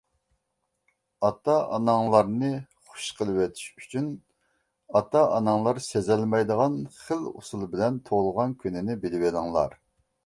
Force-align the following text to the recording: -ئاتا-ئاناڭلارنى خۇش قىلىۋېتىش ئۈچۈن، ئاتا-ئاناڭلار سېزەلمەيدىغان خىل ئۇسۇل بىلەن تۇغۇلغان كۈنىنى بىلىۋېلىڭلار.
-ئاتا-ئاناڭلارنى 1.27 2.49
خۇش 2.93 3.09
قىلىۋېتىش 3.19 3.67
ئۈچۈن، 3.81 4.09
ئاتا-ئاناڭلار 5.01 5.83
سېزەلمەيدىغان 5.89 6.83
خىل 7.05 7.31
ئۇسۇل 7.35 7.71
بىلەن 7.77 8.05
تۇغۇلغان 8.09 8.57
كۈنىنى 8.65 9.01
بىلىۋېلىڭلار. 9.05 9.79